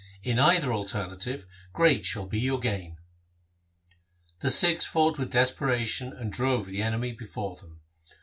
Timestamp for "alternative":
0.73-1.45